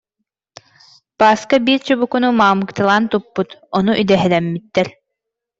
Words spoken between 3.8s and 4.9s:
идэһэлэммиттэр